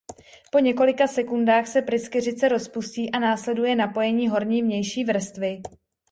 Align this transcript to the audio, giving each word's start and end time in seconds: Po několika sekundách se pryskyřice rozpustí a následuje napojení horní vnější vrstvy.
Po 0.51 0.59
několika 0.59 1.07
sekundách 1.07 1.67
se 1.67 1.81
pryskyřice 1.81 2.49
rozpustí 2.49 3.11
a 3.11 3.19
následuje 3.19 3.75
napojení 3.75 4.27
horní 4.27 4.61
vnější 4.63 5.03
vrstvy. 5.03 5.61